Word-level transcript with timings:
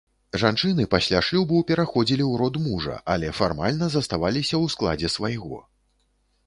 Жанчыны 0.43 0.85
пасля 0.93 1.19
шлюбу 1.27 1.59
пераходзілі 1.71 2.23
ў 2.31 2.33
род 2.43 2.55
мужа, 2.65 2.95
але 3.17 3.27
фармальна 3.41 3.93
заставаліся 3.99 4.55
ў 4.63 4.77
складзе 4.77 5.15
свайго. 5.19 5.67